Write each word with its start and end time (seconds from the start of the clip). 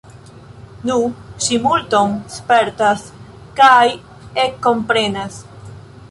Nu, 0.89 0.93
ŝi 1.47 1.57
multon 1.65 2.15
spertas, 2.35 3.03
kaj 3.59 3.83
ekkomprenas. 4.45 5.37